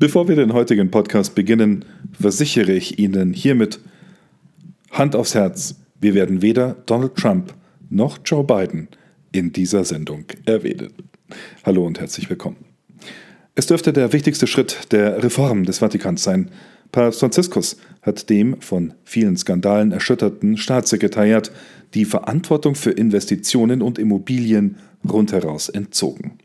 Bevor 0.00 0.28
wir 0.28 0.36
den 0.36 0.52
heutigen 0.52 0.92
Podcast 0.92 1.34
beginnen, 1.34 1.84
versichere 2.12 2.70
ich 2.70 3.00
Ihnen 3.00 3.32
hiermit 3.32 3.80
Hand 4.92 5.16
aufs 5.16 5.34
Herz, 5.34 5.74
wir 6.00 6.14
werden 6.14 6.40
weder 6.40 6.76
Donald 6.86 7.16
Trump 7.16 7.52
noch 7.90 8.20
Joe 8.24 8.44
Biden 8.44 8.86
in 9.32 9.50
dieser 9.52 9.82
Sendung 9.82 10.26
erwähnen. 10.46 10.92
Hallo 11.64 11.84
und 11.84 11.98
herzlich 11.98 12.30
willkommen. 12.30 12.58
Es 13.56 13.66
dürfte 13.66 13.92
der 13.92 14.12
wichtigste 14.12 14.46
Schritt 14.46 14.92
der 14.92 15.20
Reform 15.24 15.64
des 15.64 15.78
Vatikans 15.78 16.22
sein. 16.22 16.52
Papst 16.92 17.18
Franziskus 17.18 17.76
hat 18.02 18.30
dem 18.30 18.60
von 18.60 18.94
vielen 19.02 19.36
Skandalen 19.36 19.90
erschütterten 19.90 20.58
Staatssekretariat 20.58 21.50
die 21.94 22.04
Verantwortung 22.04 22.76
für 22.76 22.92
Investitionen 22.92 23.82
und 23.82 23.98
Immobilien 23.98 24.76
rundheraus 25.10 25.68
entzogen. 25.68 26.38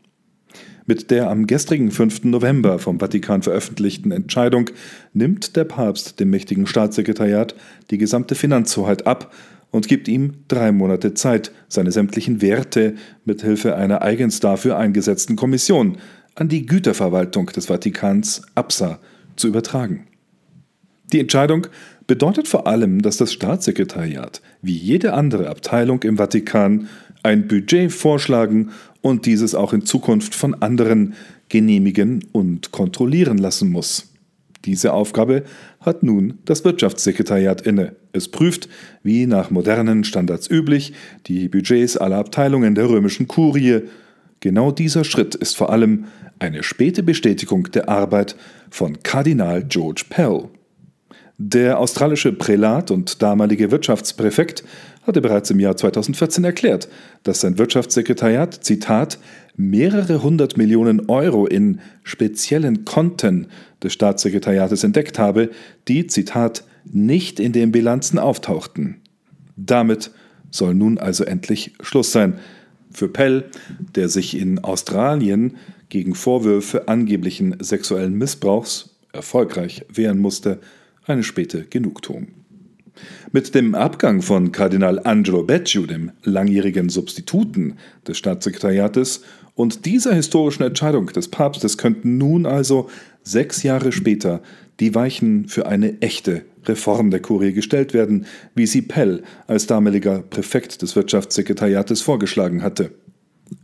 Mit 0.86 1.10
der 1.10 1.30
am 1.30 1.46
gestrigen 1.46 1.90
5. 1.90 2.24
November 2.24 2.78
vom 2.78 3.00
Vatikan 3.00 3.40
veröffentlichten 3.40 4.10
Entscheidung 4.10 4.68
nimmt 5.14 5.56
der 5.56 5.64
Papst 5.64 6.20
dem 6.20 6.28
mächtigen 6.28 6.66
Staatssekretariat 6.66 7.54
die 7.90 7.96
gesamte 7.96 8.34
Finanzhoheit 8.34 9.06
ab 9.06 9.32
und 9.70 9.88
gibt 9.88 10.08
ihm 10.08 10.34
drei 10.46 10.72
Monate 10.72 11.14
Zeit, 11.14 11.52
seine 11.68 11.90
sämtlichen 11.90 12.42
Werte 12.42 12.96
mit 13.24 13.40
Hilfe 13.40 13.76
einer 13.76 14.02
eigens 14.02 14.40
dafür 14.40 14.76
eingesetzten 14.76 15.36
Kommission 15.36 15.96
an 16.34 16.48
die 16.48 16.66
Güterverwaltung 16.66 17.46
des 17.46 17.66
Vatikans 17.66 18.42
APSA 18.54 18.98
zu 19.36 19.48
übertragen. 19.48 20.06
Die 21.14 21.20
Entscheidung 21.20 21.66
bedeutet 22.06 22.46
vor 22.46 22.66
allem, 22.66 23.00
dass 23.00 23.16
das 23.16 23.32
Staatssekretariat 23.32 24.42
wie 24.60 24.76
jede 24.76 25.14
andere 25.14 25.48
Abteilung 25.48 26.02
im 26.02 26.18
Vatikan 26.18 26.88
ein 27.24 27.48
Budget 27.48 27.92
vorschlagen 27.92 28.70
und 29.00 29.26
dieses 29.26 29.54
auch 29.54 29.72
in 29.72 29.84
Zukunft 29.84 30.34
von 30.34 30.54
anderen 30.62 31.14
genehmigen 31.48 32.24
und 32.32 32.70
kontrollieren 32.70 33.38
lassen 33.38 33.70
muss. 33.70 34.12
Diese 34.64 34.92
Aufgabe 34.92 35.44
hat 35.80 36.02
nun 36.02 36.38
das 36.44 36.64
Wirtschaftssekretariat 36.64 37.60
inne. 37.62 37.96
Es 38.12 38.28
prüft, 38.28 38.68
wie 39.02 39.26
nach 39.26 39.50
modernen 39.50 40.04
Standards 40.04 40.48
üblich, 40.50 40.94
die 41.26 41.48
Budgets 41.48 41.96
aller 41.96 42.16
Abteilungen 42.16 42.74
der 42.74 42.88
römischen 42.88 43.28
Kurie. 43.28 43.82
Genau 44.40 44.70
dieser 44.70 45.04
Schritt 45.04 45.34
ist 45.34 45.56
vor 45.56 45.70
allem 45.70 46.04
eine 46.38 46.62
späte 46.62 47.02
Bestätigung 47.02 47.70
der 47.72 47.88
Arbeit 47.88 48.36
von 48.70 49.02
Kardinal 49.02 49.64
George 49.64 50.04
Pell. 50.08 50.48
Der 51.36 51.78
australische 51.78 52.32
Prälat 52.32 52.90
und 52.90 53.20
damalige 53.20 53.70
Wirtschaftspräfekt 53.70 54.64
hatte 55.04 55.20
bereits 55.20 55.50
im 55.50 55.60
Jahr 55.60 55.76
2014 55.76 56.44
erklärt, 56.44 56.88
dass 57.22 57.40
sein 57.40 57.58
Wirtschaftssekretariat, 57.58 58.64
Zitat, 58.64 59.18
mehrere 59.56 60.22
hundert 60.22 60.56
Millionen 60.56 61.08
Euro 61.08 61.46
in 61.46 61.80
speziellen 62.02 62.84
Konten 62.84 63.48
des 63.82 63.92
Staatssekretariates 63.92 64.82
entdeckt 64.82 65.18
habe, 65.18 65.50
die, 65.88 66.06
Zitat, 66.06 66.64
nicht 66.84 67.38
in 67.38 67.52
den 67.52 67.70
Bilanzen 67.72 68.18
auftauchten. 68.18 68.96
Damit 69.56 70.10
soll 70.50 70.74
nun 70.74 70.98
also 70.98 71.24
endlich 71.24 71.74
Schluss 71.80 72.12
sein. 72.12 72.38
Für 72.90 73.08
Pell, 73.08 73.44
der 73.94 74.08
sich 74.08 74.38
in 74.38 74.60
Australien 74.60 75.56
gegen 75.88 76.14
Vorwürfe 76.14 76.88
angeblichen 76.88 77.56
sexuellen 77.60 78.14
Missbrauchs 78.14 78.96
erfolgreich 79.12 79.84
wehren 79.88 80.18
musste, 80.18 80.60
eine 81.06 81.22
späte 81.22 81.64
Genugtuung. 81.64 82.28
Mit 83.32 83.54
dem 83.54 83.74
Abgang 83.74 84.22
von 84.22 84.52
Kardinal 84.52 85.00
Angelo 85.04 85.42
Becciu, 85.42 85.86
dem 85.86 86.12
langjährigen 86.22 86.88
Substituten 86.88 87.74
des 88.06 88.18
Staatssekretariates, 88.18 89.22
und 89.56 89.86
dieser 89.86 90.14
historischen 90.14 90.64
Entscheidung 90.64 91.06
des 91.06 91.28
Papstes 91.28 91.78
könnten 91.78 92.18
nun 92.18 92.44
also 92.44 92.90
sechs 93.22 93.62
Jahre 93.62 93.92
später 93.92 94.42
die 94.80 94.94
Weichen 94.94 95.48
für 95.48 95.66
eine 95.66 96.00
echte 96.02 96.42
Reform 96.66 97.10
der 97.10 97.20
Kurie 97.20 97.52
gestellt 97.52 97.94
werden, 97.94 98.26
wie 98.54 98.66
sie 98.66 98.82
Pell 98.82 99.22
als 99.46 99.66
damaliger 99.66 100.22
Präfekt 100.22 100.82
des 100.82 100.96
Wirtschaftssekretariates 100.96 102.00
vorgeschlagen 102.00 102.62
hatte. 102.62 102.90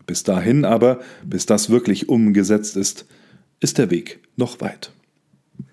Bis 0.07 0.23
dahin 0.23 0.65
aber, 0.65 1.01
bis 1.25 1.47
das 1.47 1.71
wirklich 1.71 2.09
umgesetzt 2.09 2.77
ist, 2.77 3.07
ist 3.61 3.79
der 3.79 3.91
Weg 3.91 4.21
noch 4.37 4.61
weit. 4.61 4.93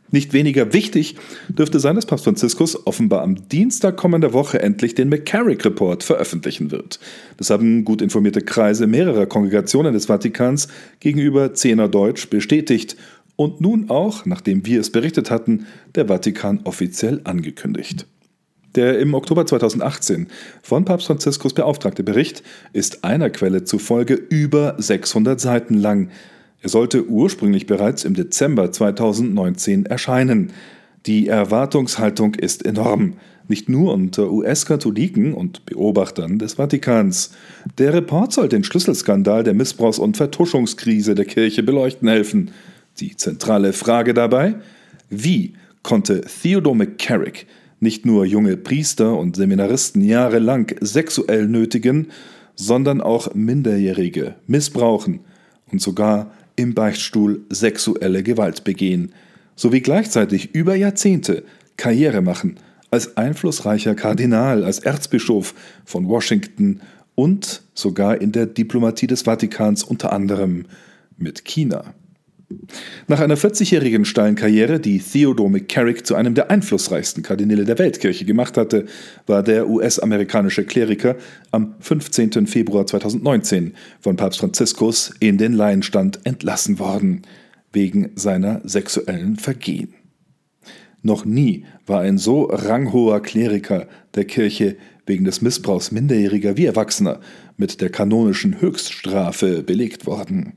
Nicht 0.10 0.32
weniger 0.32 0.72
wichtig 0.74 1.16
dürfte 1.50 1.80
sein, 1.80 1.96
dass 1.96 2.06
Papst 2.06 2.24
Franziskus 2.24 2.88
offenbar 2.88 3.24
am 3.24 3.50
Dienstag 3.50 3.98
kommender 3.98 4.32
Woche 4.32 4.62
endlich 4.62 4.96
den 4.96 5.10
McCarrick 5.10 5.66
Report 5.66 6.04
veröffentlichen 6.04 6.72
wird. 6.72 7.00
Das 7.36 7.50
haben 7.50 7.84
gut 7.84 8.02
informierte 8.02 8.42
Kreise 8.42 8.88
mehrerer 8.88 9.26
Kongregationen 9.26 9.94
des 9.94 10.06
Vatikans 10.06 10.70
gegenüber 11.00 11.54
Zehner 11.54 11.90
Deutsch 11.90 12.30
bestätigt 12.30 12.96
und 13.36 13.60
nun 13.62 13.90
auch, 13.90 14.26
nachdem 14.26 14.66
wir 14.66 14.80
es 14.80 14.92
berichtet 14.92 15.30
hatten, 15.30 15.68
der 15.96 16.08
Vatikan 16.08 16.62
offiziell 16.64 17.22
angekündigt. 17.26 18.06
Der 18.76 19.00
im 19.00 19.14
Oktober 19.14 19.46
2018 19.46 20.28
von 20.62 20.86
Papst 20.86 21.08
Franziskus 21.08 21.54
beauftragte 21.54 22.04
Bericht 22.04 22.44
ist 22.74 23.04
einer 23.04 23.30
Quelle 23.30 23.64
zufolge 23.64 24.14
über 24.14 24.76
600 24.78 25.40
Seiten 25.40 25.74
lang. 25.74 26.12
Er 26.62 26.70
sollte 26.70 27.08
ursprünglich 27.08 27.68
bereits 27.68 28.04
im 28.04 28.14
Dezember 28.14 28.72
2019 28.72 29.86
erscheinen. 29.86 30.52
Die 31.06 31.28
Erwartungshaltung 31.28 32.34
ist 32.36 32.66
enorm, 32.66 33.14
nicht 33.48 33.70
nur 33.70 33.94
unter 33.94 34.32
US-Katholiken 34.32 35.34
und 35.34 35.66
Beobachtern 35.66 36.40
des 36.40 36.56
Vatikans. 36.56 37.32
Der 37.78 37.94
Report 37.94 38.34
soll 38.34 38.50
den 38.50 38.64
Schlüsselskandal 38.64 39.44
der 39.44 39.54
Missbrauchs- 39.54 40.00
und 40.00 40.18
Vertuschungskrise 40.18 41.16
der 41.16 41.26
Kirche 41.26 41.64
beleuchten 41.64 42.08
helfen. 42.08 42.52
Die 43.00 43.16
zentrale 43.16 43.72
Frage 43.74 44.14
dabei? 44.14 44.56
Wie 45.10 45.54
konnte 45.84 46.22
Theodore 46.22 46.76
McCarrick 46.76 47.46
nicht 47.80 48.06
nur 48.06 48.26
junge 48.26 48.58
Priester 48.58 49.18
und 49.18 49.36
Seminaristen 49.36 50.02
jahrelang 50.02 50.76
sexuell 50.82 51.48
nötigen, 51.48 52.08
sondern 52.56 53.02
auch 53.02 53.34
Minderjährige 53.36 54.36
missbrauchen 54.48 55.20
und 55.72 55.82
sogar 55.82 56.32
im 56.58 56.74
Beichtstuhl 56.74 57.46
sexuelle 57.50 58.24
Gewalt 58.24 58.66
begehen, 58.66 59.14
sowie 59.56 59.80
gleichzeitig 59.80 60.54
über 60.54 60.76
Jahrzehnte 60.76 61.44
Karriere 61.78 62.22
machen 62.22 62.60
als 62.92 63.16
einflussreicher 63.18 63.96
Kardinal, 63.96 64.64
als 64.64 64.80
Erzbischof 64.80 65.54
von 65.86 66.08
Washington 66.08 66.82
und 67.16 67.64
sogar 67.74 68.22
in 68.22 68.32
der 68.32 68.46
Diplomatie 68.46 69.08
des 69.08 69.24
Vatikans 69.24 69.84
unter 69.84 70.14
anderem 70.14 70.66
mit 71.18 71.46
China. 71.46 71.94
Nach 73.08 73.20
einer 73.20 73.36
40-jährigen 73.36 74.06
steilen 74.06 74.36
Karriere, 74.36 74.80
die 74.80 75.00
Theodore 75.00 75.50
McCarrick 75.50 76.08
zu 76.08 76.16
einem 76.16 76.34
der 76.34 76.50
einflussreichsten 76.50 77.22
Kardinäle 77.22 77.66
der 77.66 77.78
Weltkirche 77.78 78.24
gemacht 78.24 78.56
hatte, 78.56 78.86
war 79.26 79.44
der 79.44 79.68
US-amerikanische 79.68 80.64
Kleriker 80.64 81.18
am 81.52 81.76
15. 81.80 82.48
Februar 82.48 82.86
2019 82.86 83.74
von 84.00 84.16
Papst 84.16 84.40
Franziskus 84.40 85.14
in 85.20 85.38
den 85.38 85.54
Laienstand 85.54 86.26
entlassen 86.26 86.80
worden, 86.80 87.24
wegen 87.74 88.12
seiner 88.16 88.62
sexuellen 88.64 89.36
Vergehen. 89.36 89.94
Noch 91.02 91.26
nie 91.26 91.66
war 91.86 92.02
ein 92.02 92.18
so 92.18 92.44
ranghoher 92.44 93.22
Kleriker 93.22 93.88
der 94.16 94.26
Kirche 94.26 94.78
wegen 95.06 95.26
des 95.26 95.42
Missbrauchs 95.42 95.92
Minderjähriger 95.92 96.56
wie 96.58 96.66
Erwachsener 96.66 97.20
mit 97.58 97.82
der 97.82 97.90
kanonischen 97.90 98.62
Höchststrafe 98.62 99.64
belegt 99.64 100.06
worden. 100.06 100.54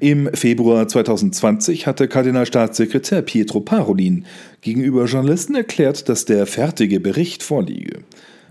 Im 0.00 0.28
Februar 0.34 0.88
2020 0.88 1.86
hatte 1.86 2.08
Kardinalstaatssekretär 2.08 3.22
Pietro 3.22 3.60
Parolin 3.60 4.26
gegenüber 4.60 5.04
Journalisten 5.06 5.54
erklärt, 5.54 6.08
dass 6.08 6.24
der 6.24 6.46
fertige 6.46 7.00
Bericht 7.00 7.42
vorliege. 7.42 8.00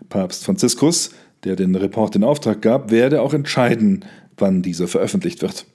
Papst 0.10 0.46
Franziskus, 0.46 1.12
der 1.44 1.56
den 1.56 1.76
Report 1.76 2.16
in 2.16 2.24
Auftrag 2.24 2.62
gab, 2.62 2.92
werde 2.92 3.22
auch 3.22 3.34
entscheiden, 3.34 4.06
wann 4.38 4.62
dieser 4.62 4.88
veröffentlicht 4.88 5.42
wird. 5.42 5.66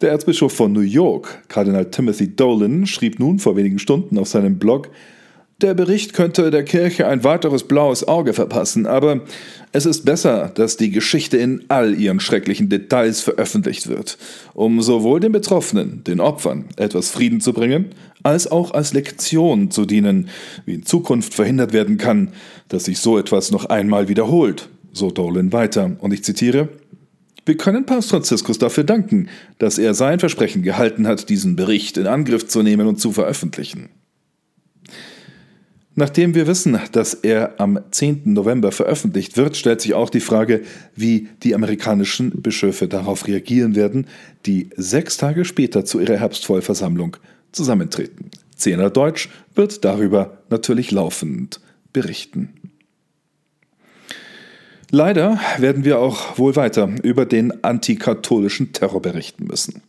Der 0.00 0.10
Erzbischof 0.10 0.52
von 0.52 0.72
New 0.72 0.80
York, 0.80 1.42
Kardinal 1.48 1.90
Timothy 1.90 2.36
Dolan, 2.36 2.86
schrieb 2.86 3.18
nun 3.18 3.38
vor 3.38 3.56
wenigen 3.56 3.78
Stunden 3.78 4.18
auf 4.18 4.28
seinem 4.28 4.58
Blog, 4.58 4.90
der 5.62 5.72
Bericht 5.72 6.12
könnte 6.12 6.50
der 6.50 6.64
Kirche 6.64 7.06
ein 7.08 7.24
weiteres 7.24 7.64
blaues 7.64 8.06
Auge 8.06 8.34
verpassen, 8.34 8.86
aber 8.86 9.22
es 9.72 9.86
ist 9.86 10.04
besser, 10.04 10.52
dass 10.54 10.76
die 10.76 10.90
Geschichte 10.90 11.38
in 11.38 11.64
all 11.68 11.94
ihren 11.94 12.20
schrecklichen 12.20 12.68
Details 12.68 13.20
veröffentlicht 13.20 13.88
wird, 13.88 14.18
um 14.52 14.82
sowohl 14.82 15.20
den 15.20 15.32
Betroffenen, 15.32 16.04
den 16.04 16.20
Opfern, 16.20 16.66
etwas 16.76 17.10
Frieden 17.10 17.40
zu 17.40 17.54
bringen, 17.54 17.86
als 18.22 18.50
auch 18.50 18.72
als 18.72 18.92
Lektion 18.92 19.70
zu 19.70 19.86
dienen, 19.86 20.28
wie 20.66 20.74
in 20.74 20.84
Zukunft 20.84 21.32
verhindert 21.32 21.72
werden 21.72 21.96
kann, 21.96 22.32
dass 22.68 22.84
sich 22.84 22.98
so 22.98 23.16
etwas 23.16 23.50
noch 23.50 23.64
einmal 23.66 24.08
wiederholt, 24.08 24.68
so 24.92 25.10
Dolan 25.10 25.52
weiter. 25.52 25.96
Und 26.00 26.12
ich 26.12 26.22
zitiere, 26.22 26.68
wir 27.46 27.56
können 27.56 27.86
Papst 27.86 28.10
Franziskus 28.10 28.58
dafür 28.58 28.84
danken, 28.84 29.28
dass 29.58 29.78
er 29.78 29.94
sein 29.94 30.18
Versprechen 30.18 30.62
gehalten 30.62 31.06
hat, 31.06 31.30
diesen 31.30 31.56
Bericht 31.56 31.96
in 31.96 32.06
Angriff 32.06 32.46
zu 32.46 32.62
nehmen 32.62 32.88
und 32.88 33.00
zu 33.00 33.12
veröffentlichen. 33.12 33.88
Nachdem 35.98 36.34
wir 36.34 36.46
wissen, 36.46 36.78
dass 36.92 37.14
er 37.14 37.58
am 37.58 37.80
10. 37.90 38.20
November 38.26 38.70
veröffentlicht 38.70 39.38
wird, 39.38 39.56
stellt 39.56 39.80
sich 39.80 39.94
auch 39.94 40.10
die 40.10 40.20
Frage, 40.20 40.60
wie 40.94 41.28
die 41.42 41.54
amerikanischen 41.54 42.42
Bischöfe 42.42 42.86
darauf 42.86 43.26
reagieren 43.26 43.74
werden, 43.74 44.06
die 44.44 44.68
sechs 44.76 45.16
Tage 45.16 45.46
später 45.46 45.86
zu 45.86 45.98
ihrer 45.98 46.18
Herbstvollversammlung 46.18 47.16
zusammentreten. 47.50 48.30
Zehner 48.54 48.90
Deutsch 48.90 49.30
wird 49.54 49.86
darüber 49.86 50.42
natürlich 50.50 50.90
laufend 50.90 51.60
berichten. 51.94 52.52
Leider 54.90 55.40
werden 55.56 55.84
wir 55.84 55.98
auch 55.98 56.36
wohl 56.36 56.56
weiter 56.56 56.90
über 57.02 57.24
den 57.24 57.64
antikatholischen 57.64 58.72
Terror 58.72 59.00
berichten 59.00 59.46
müssen. 59.46 59.80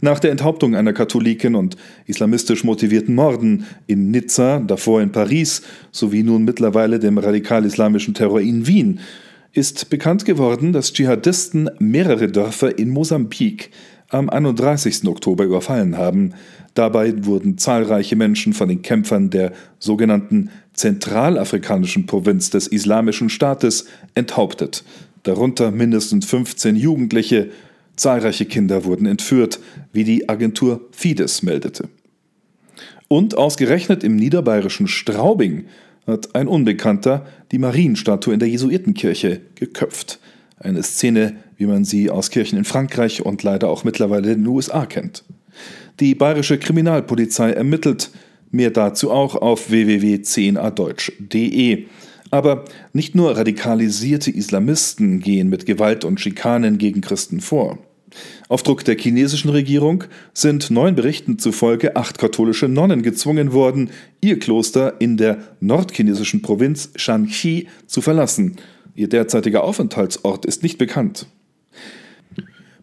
Nach 0.00 0.18
der 0.18 0.30
Enthauptung 0.30 0.74
einer 0.74 0.92
Katholikin 0.92 1.54
und 1.54 1.76
islamistisch 2.06 2.64
motivierten 2.64 3.14
Morden 3.14 3.66
in 3.86 4.10
Nizza, 4.10 4.60
davor 4.60 5.00
in 5.00 5.12
Paris 5.12 5.62
sowie 5.92 6.22
nun 6.22 6.44
mittlerweile 6.44 6.98
dem 6.98 7.18
radikal-islamischen 7.18 8.14
Terror 8.14 8.40
in 8.40 8.66
Wien 8.66 9.00
ist 9.56 9.88
bekannt 9.88 10.26
geworden, 10.26 10.74
dass 10.74 10.92
Dschihadisten 10.92 11.70
mehrere 11.78 12.28
Dörfer 12.28 12.78
in 12.78 12.90
Mosambik 12.90 13.70
am 14.10 14.28
31. 14.28 15.06
Oktober 15.08 15.44
überfallen 15.44 15.96
haben. 15.96 16.34
Dabei 16.74 17.24
wurden 17.24 17.56
zahlreiche 17.56 18.16
Menschen 18.16 18.52
von 18.52 18.68
den 18.68 18.82
Kämpfern 18.82 19.30
der 19.30 19.52
sogenannten 19.78 20.50
zentralafrikanischen 20.74 22.04
Provinz 22.04 22.50
des 22.50 22.66
Islamischen 22.66 23.30
Staates 23.30 23.86
enthauptet, 24.14 24.84
darunter 25.22 25.70
mindestens 25.70 26.26
15 26.26 26.76
Jugendliche, 26.76 27.50
Zahlreiche 27.96 28.44
Kinder 28.44 28.84
wurden 28.84 29.06
entführt, 29.06 29.58
wie 29.92 30.04
die 30.04 30.28
Agentur 30.28 30.82
Fides 30.92 31.42
meldete. 31.42 31.88
Und 33.08 33.36
ausgerechnet 33.36 34.04
im 34.04 34.16
niederbayerischen 34.16 34.88
Straubing 34.88 35.66
hat 36.06 36.34
ein 36.34 36.48
Unbekannter 36.48 37.26
die 37.52 37.58
Marienstatue 37.58 38.34
in 38.34 38.40
der 38.40 38.48
Jesuitenkirche 38.48 39.40
geköpft. 39.54 40.18
Eine 40.58 40.82
Szene, 40.82 41.36
wie 41.56 41.66
man 41.66 41.84
sie 41.84 42.10
aus 42.10 42.30
Kirchen 42.30 42.58
in 42.58 42.64
Frankreich 42.64 43.24
und 43.24 43.42
leider 43.42 43.68
auch 43.68 43.84
mittlerweile 43.84 44.32
in 44.32 44.42
den 44.42 44.48
USA 44.48 44.86
kennt. 44.86 45.24
Die 46.00 46.14
bayerische 46.14 46.58
Kriminalpolizei 46.58 47.52
ermittelt, 47.52 48.10
mehr 48.50 48.70
dazu 48.70 49.10
auch 49.10 49.36
auf 49.36 49.70
www.10adeutsch.de. 49.70 51.86
Aber 52.30 52.64
nicht 52.92 53.14
nur 53.14 53.36
radikalisierte 53.36 54.30
Islamisten 54.30 55.20
gehen 55.20 55.48
mit 55.48 55.64
Gewalt 55.64 56.04
und 56.04 56.20
Schikanen 56.20 56.76
gegen 56.78 57.00
Christen 57.00 57.40
vor. 57.40 57.78
Auf 58.48 58.62
Druck 58.62 58.84
der 58.84 58.96
chinesischen 58.96 59.50
Regierung 59.50 60.04
sind 60.32 60.70
neuen 60.70 60.94
Berichten 60.94 61.38
zufolge 61.38 61.96
acht 61.96 62.18
katholische 62.18 62.68
Nonnen 62.68 63.02
gezwungen 63.02 63.52
worden, 63.52 63.90
ihr 64.20 64.38
Kloster 64.38 65.00
in 65.00 65.16
der 65.16 65.38
nordchinesischen 65.60 66.42
Provinz 66.42 66.90
Shanxi 66.96 67.68
zu 67.86 68.00
verlassen. 68.00 68.56
Ihr 68.94 69.08
derzeitiger 69.08 69.64
Aufenthaltsort 69.64 70.46
ist 70.46 70.62
nicht 70.62 70.78
bekannt. 70.78 71.26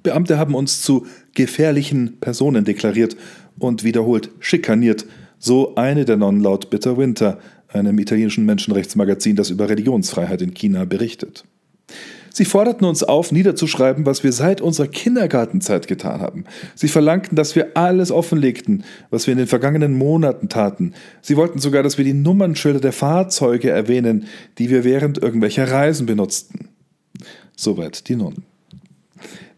Beamte 0.03 0.37
haben 0.37 0.53
uns 0.53 0.81
zu 0.81 1.07
gefährlichen 1.33 2.19
Personen 2.19 2.65
deklariert 2.65 3.15
und 3.57 3.83
wiederholt 3.83 4.29
schikaniert, 4.39 5.05
so 5.39 5.75
eine 5.75 6.05
der 6.05 6.17
Nonnen 6.17 6.41
laut 6.41 6.69
Bitter 6.69 6.97
Winter, 6.97 7.39
einem 7.69 7.97
italienischen 7.99 8.45
Menschenrechtsmagazin, 8.45 9.35
das 9.35 9.49
über 9.49 9.69
Religionsfreiheit 9.69 10.41
in 10.41 10.53
China 10.53 10.85
berichtet. 10.85 11.45
Sie 12.35 12.45
forderten 12.45 12.85
uns 12.85 13.03
auf, 13.03 13.31
niederzuschreiben, 13.31 14.07
was 14.07 14.23
wir 14.23 14.31
seit 14.31 14.59
unserer 14.59 14.87
Kindergartenzeit 14.87 15.87
getan 15.87 16.19
haben. 16.19 16.45
Sie 16.73 16.87
verlangten, 16.87 17.35
dass 17.35 17.55
wir 17.55 17.77
alles 17.77 18.11
offenlegten, 18.11 18.83
was 19.11 19.27
wir 19.27 19.33
in 19.33 19.37
den 19.37 19.47
vergangenen 19.47 19.95
Monaten 19.95 20.49
taten. 20.49 20.93
Sie 21.21 21.37
wollten 21.37 21.59
sogar, 21.59 21.83
dass 21.83 21.99
wir 21.99 22.05
die 22.05 22.13
Nummernschilder 22.13 22.79
der 22.79 22.91
Fahrzeuge 22.91 23.69
erwähnen, 23.69 24.25
die 24.57 24.71
wir 24.71 24.83
während 24.83 25.19
irgendwelcher 25.19 25.71
Reisen 25.71 26.07
benutzten. 26.07 26.69
Soweit 27.55 28.09
die 28.09 28.15
Nonnen. 28.15 28.43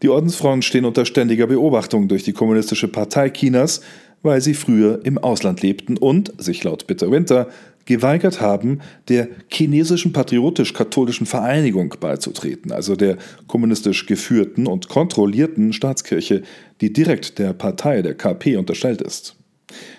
Die 0.02 0.10
Ordensfrauen 0.10 0.60
stehen 0.60 0.84
unter 0.84 1.06
ständiger 1.06 1.46
Beobachtung 1.46 2.08
durch 2.08 2.24
die 2.24 2.34
Kommunistische 2.34 2.88
Partei 2.88 3.30
Chinas, 3.30 3.80
weil 4.22 4.42
sie 4.42 4.52
früher 4.52 5.00
im 5.04 5.16
Ausland 5.16 5.62
lebten 5.62 5.96
und, 5.96 6.34
sich 6.36 6.62
laut 6.62 6.86
Bitter 6.86 7.10
Winter, 7.10 7.48
geweigert 7.86 8.40
haben, 8.40 8.80
der 9.08 9.28
chinesischen 9.48 10.12
patriotisch-katholischen 10.12 11.26
Vereinigung 11.26 11.94
beizutreten, 11.98 12.72
also 12.72 12.96
der 12.96 13.16
kommunistisch 13.46 14.06
geführten 14.06 14.66
und 14.66 14.88
kontrollierten 14.88 15.72
Staatskirche, 15.72 16.42
die 16.80 16.92
direkt 16.92 17.38
der 17.38 17.52
Partei 17.52 18.02
der 18.02 18.14
KP 18.14 18.56
unterstellt 18.56 19.00
ist. 19.00 19.36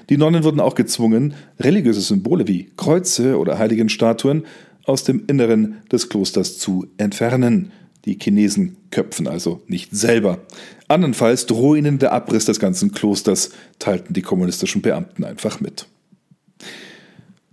Die 0.10 0.18
Nonnen 0.18 0.44
wurden 0.44 0.60
auch 0.60 0.76
gezwungen, 0.76 1.34
religiöse 1.60 2.02
Symbole 2.02 2.48
wie 2.48 2.70
Kreuze 2.78 3.38
oder 3.38 3.58
Heiligenstatuen 3.58 4.46
aus 4.86 5.04
dem 5.04 5.24
Inneren 5.28 5.82
des 5.92 6.10
Klosters 6.10 6.58
zu 6.58 6.88
entfernen. 6.98 7.72
Die 8.06 8.18
Chinesen 8.18 8.78
köpfen 8.90 9.28
also 9.28 9.62
nicht 9.68 9.94
selber. 9.94 10.40
Andernfalls 10.88 11.46
drohe 11.46 11.78
ihnen 11.78 12.00
der 12.00 12.14
Abriss 12.14 12.46
des 12.46 12.60
ganzen 12.60 12.94
Klosters, 12.94 13.52
teilten 13.80 14.14
die 14.14 14.22
kommunistischen 14.22 14.82
Beamten 14.82 15.26
einfach 15.26 15.60
mit. 15.60 15.88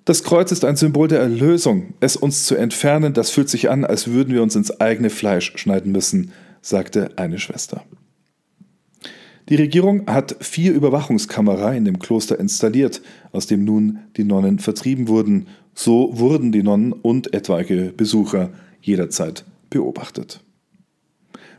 Das 0.05 0.23
Kreuz 0.23 0.53
ist 0.53 0.67
ein 0.67 0.77
Symbol 0.77 1.09
der 1.09 1.21
Erlösung. 1.21 1.95
Es 2.01 2.17
uns 2.17 2.45
zu 2.45 2.57
entfernen, 2.57 3.15
das 3.15 3.31
fühlt 3.31 3.49
sich 3.49 3.71
an, 3.71 3.87
als 3.87 4.09
würden 4.09 4.35
wir 4.35 4.43
uns 4.43 4.55
ins 4.55 4.81
eigene 4.81 5.09
Fleisch 5.09 5.53
schneiden 5.57 5.93
müssen, 5.93 6.33
sagte 6.61 7.13
eine 7.17 7.39
Schwester. 7.39 7.83
Die 9.49 9.57
Regierung 9.57 10.07
hat 10.07 10.37
vier 10.41 10.73
Überwachungskamera 10.73 11.73
in 11.73 11.87
dem 11.87 11.99
Kloster 11.99 12.39
installiert, 12.39 13.01
aus 13.33 13.47
dem 13.47 13.65
nun 13.65 14.01
die 14.17 14.25
Nonnen 14.25 14.59
vertrieben 14.59 15.09
wurden. 15.09 15.47
So 15.75 16.11
wurden 16.19 16.53
die 16.53 16.63
Nonnen 16.63 16.93
und 16.93 17.33
etwaige 17.33 17.93
Besucher 17.97 18.51
jederzeit 18.81 19.45
beobachtet. 19.71 20.41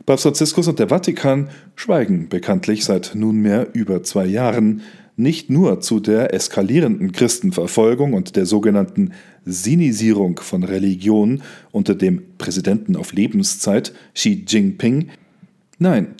Papst 0.04 0.22
Franziskus 0.22 0.68
und 0.68 0.78
der 0.78 0.88
Vatikan 0.88 1.48
schweigen 1.74 2.28
bekanntlich 2.28 2.84
seit 2.84 3.16
nunmehr 3.16 3.68
über 3.72 4.04
zwei 4.04 4.24
Jahren 4.24 4.82
nicht 5.16 5.50
nur 5.50 5.80
zu 5.80 5.98
der 5.98 6.34
eskalierenden 6.34 7.12
Christenverfolgung 7.12 8.12
und 8.12 8.36
der 8.36 8.46
sogenannten 8.46 9.12
Sinisierung 9.44 10.38
von 10.40 10.62
Religion 10.62 11.42
unter 11.72 11.94
dem 11.94 12.22
Präsidenten 12.38 12.96
auf 12.96 13.12
Lebenszeit 13.12 13.92
Xi 14.14 14.44
Jinping. 14.46 15.08
Nein, 15.78 16.14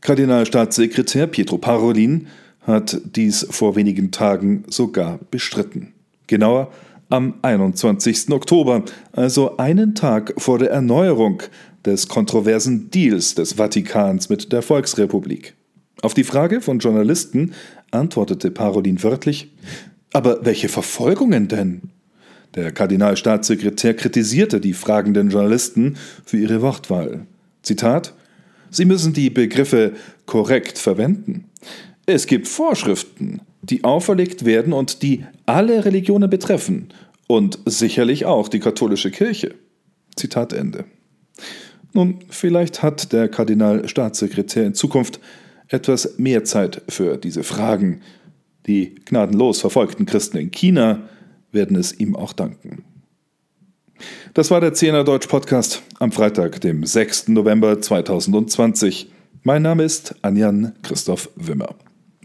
Kardinalstaatssekretär 0.00 1.26
Pietro 1.26 1.58
Parolin 1.58 2.28
hat 2.60 3.00
dies 3.16 3.46
vor 3.50 3.76
wenigen 3.76 4.10
Tagen 4.10 4.64
sogar 4.68 5.18
bestritten. 5.30 5.92
Genauer 6.26 6.70
am 7.08 7.34
21. 7.42 8.30
Oktober, 8.30 8.84
also 9.12 9.56
einen 9.56 9.94
Tag 9.94 10.34
vor 10.38 10.58
der 10.58 10.70
Erneuerung 10.70 11.42
des 11.84 12.08
kontroversen 12.08 12.90
Deals 12.90 13.34
des 13.34 13.54
Vatikans 13.54 14.28
mit 14.28 14.52
der 14.52 14.62
Volksrepublik. 14.62 15.54
Auf 16.02 16.14
die 16.14 16.24
Frage 16.24 16.60
von 16.60 16.78
Journalisten 16.78 17.52
antwortete 17.96 18.50
Parolin 18.50 19.02
wörtlich 19.02 19.52
Aber 20.12 20.44
welche 20.44 20.68
Verfolgungen 20.68 21.48
denn? 21.48 21.82
Der 22.54 22.72
Kardinalstaatssekretär 22.72 23.94
kritisierte 23.94 24.60
die 24.60 24.72
fragenden 24.72 25.30
Journalisten 25.30 25.96
für 26.24 26.38
ihre 26.38 26.62
Wortwahl. 26.62 27.26
Zitat 27.62 28.14
Sie 28.70 28.84
müssen 28.84 29.12
die 29.12 29.30
Begriffe 29.30 29.92
korrekt 30.26 30.78
verwenden. 30.78 31.44
Es 32.06 32.26
gibt 32.26 32.48
Vorschriften, 32.48 33.40
die 33.62 33.84
auferlegt 33.84 34.44
werden 34.44 34.72
und 34.72 35.02
die 35.02 35.24
alle 35.44 35.84
Religionen 35.84 36.30
betreffen 36.30 36.88
und 37.26 37.58
sicherlich 37.64 38.26
auch 38.26 38.48
die 38.48 38.60
katholische 38.60 39.10
Kirche. 39.10 39.54
Zitat 40.16 40.52
Ende. 40.52 40.84
Nun, 41.92 42.18
vielleicht 42.28 42.82
hat 42.82 43.12
der 43.12 43.28
Kardinalstaatssekretär 43.28 44.64
in 44.64 44.74
Zukunft 44.74 45.20
etwas 45.68 46.18
mehr 46.18 46.44
Zeit 46.44 46.82
für 46.88 47.16
diese 47.16 47.42
Fragen. 47.42 48.00
Die 48.66 48.94
gnadenlos 49.04 49.60
verfolgten 49.60 50.06
Christen 50.06 50.38
in 50.38 50.50
China 50.50 51.08
werden 51.52 51.76
es 51.76 51.98
ihm 51.98 52.16
auch 52.16 52.32
danken. 52.32 52.84
Das 54.34 54.50
war 54.50 54.60
der 54.60 54.74
Zehner 54.74 55.04
Deutsch 55.04 55.26
Podcast 55.26 55.82
am 55.98 56.12
Freitag, 56.12 56.60
dem 56.60 56.84
6. 56.84 57.28
November 57.28 57.80
2020. 57.80 59.10
Mein 59.42 59.62
Name 59.62 59.84
ist 59.84 60.14
Anjan 60.22 60.74
Christoph 60.82 61.30
Wimmer. 61.36 61.74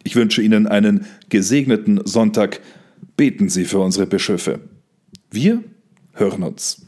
Ich 0.03 0.15
wünsche 0.15 0.41
Ihnen 0.41 0.67
einen 0.67 1.05
gesegneten 1.29 2.01
Sonntag. 2.05 2.59
Beten 3.15 3.49
Sie 3.49 3.65
für 3.65 3.79
unsere 3.79 4.07
Bischöfe. 4.07 4.59
Wir 5.29 5.63
hören 6.13 6.43
uns. 6.43 6.85